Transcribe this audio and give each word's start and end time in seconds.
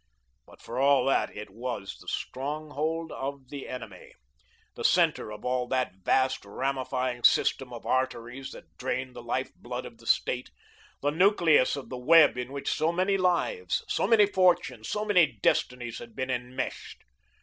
But 0.47 0.63
for 0.63 0.79
all 0.79 1.05
that 1.05 1.37
it 1.37 1.51
was 1.51 1.95
the 1.99 2.07
stronghold 2.07 3.11
of 3.11 3.49
the 3.49 3.69
enemy 3.69 4.13
the 4.75 4.83
centre 4.83 5.29
of 5.31 5.45
all 5.45 5.67
that 5.67 5.93
vast 6.03 6.43
ramifying 6.43 7.23
system 7.23 7.71
of 7.71 7.85
arteries 7.85 8.49
that 8.53 8.75
drained 8.77 9.15
the 9.15 9.21
life 9.21 9.51
blood 9.53 9.85
of 9.85 9.99
the 9.99 10.07
State; 10.07 10.49
the 11.03 11.11
nucleus 11.11 11.75
of 11.75 11.89
the 11.89 11.99
web 11.99 12.35
in 12.35 12.51
which 12.51 12.71
so 12.73 12.91
many 12.91 13.15
lives, 13.15 13.85
so 13.89 14.07
many 14.07 14.25
fortunes, 14.25 14.89
so 14.89 15.05
many 15.05 15.33
destinies 15.39 15.99
had 15.99 16.15
been 16.15 16.31
enmeshed. 16.31 17.03